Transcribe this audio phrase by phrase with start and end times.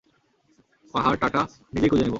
[0.93, 1.41] পাহাড়টাটা
[1.73, 2.09] নিজেই খুঁজে নেব।